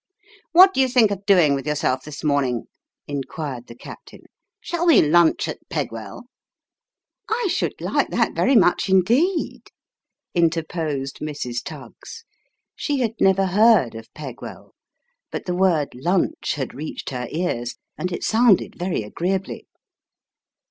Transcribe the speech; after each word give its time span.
"What 0.51 0.73
do 0.73 0.81
you 0.81 0.87
think 0.87 1.11
of 1.11 1.27
doing 1.27 1.53
with 1.53 1.67
yourself 1.67 2.01
this 2.05 2.23
morning?" 2.23 2.63
inquired 3.07 3.67
the 3.67 3.75
captain." 3.75 4.21
Shall 4.59 4.87
we 4.87 4.99
lunch 4.99 5.47
at 5.47 5.59
Pegwell?"" 5.69 6.23
I 7.29 7.47
should 7.51 7.79
like 7.79 8.07
that 8.07 8.33
very 8.33 8.55
much 8.55 8.89
indeed," 8.89 9.61
interposed 10.33 11.19
Mrs. 11.19 11.61
Tuggs. 11.63 12.25
She 12.75 13.01
had 13.01 13.13
never 13.19 13.45
heard 13.45 13.93
of 13.93 14.11
Pegwell; 14.15 14.73
but 15.29 15.45
the 15.45 15.53
word" 15.55 15.89
lunch" 16.03 16.53
had 16.55 16.73
reached 16.73 17.11
her 17.11 17.27
'ears, 17.29 17.75
and 17.95 18.11
it 18.11 18.23
sounded 18.23 18.79
very 18.79 19.03
agreeably. 19.03 19.67